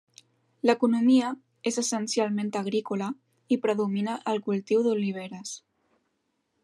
L'economia 0.67 1.27
és 1.71 1.77
essencialment 1.81 2.49
agrícola 2.61 3.11
i 3.57 3.59
predomina 3.67 4.17
el 4.33 4.43
cultiu 4.49 4.83
d'oliveres. 4.89 5.57